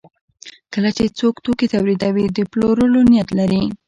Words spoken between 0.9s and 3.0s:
چې څوک توکي تولیدوي د پلورلو